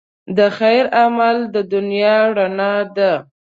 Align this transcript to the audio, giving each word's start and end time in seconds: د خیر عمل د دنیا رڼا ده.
د 0.37 0.39
خیر 0.57 0.85
عمل 1.01 1.37
د 1.53 1.55
دنیا 1.73 2.17
رڼا 2.37 2.73
ده. 2.95 3.13